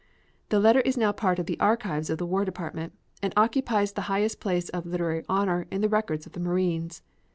The 0.49 0.59
letter 0.59 0.79
is 0.81 0.97
now 0.97 1.11
part 1.11 1.37
of 1.37 1.45
the 1.45 1.59
archives 1.59 2.09
of 2.09 2.17
the 2.17 2.25
War 2.25 2.43
Department, 2.43 2.93
and 3.21 3.31
occupies 3.37 3.91
the 3.91 4.01
highest 4.09 4.39
place 4.39 4.67
of 4.69 4.87
literary 4.87 5.23
honor 5.29 5.67
in 5.69 5.81
the 5.81 5.89
records 5.89 6.25
of 6.25 6.31
the 6.31 6.39
Marines. 6.39 7.03